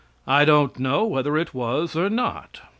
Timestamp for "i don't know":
0.25-1.05